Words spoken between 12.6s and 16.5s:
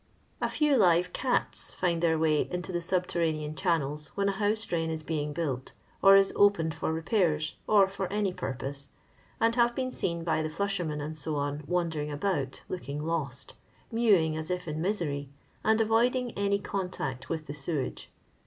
looking lost, mewing as if in misery, and avoiding